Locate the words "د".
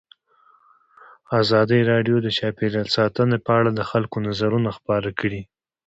2.21-2.27, 3.73-3.81